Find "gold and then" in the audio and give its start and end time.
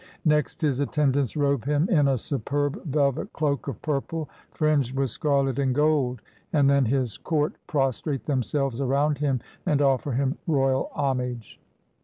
5.75-6.85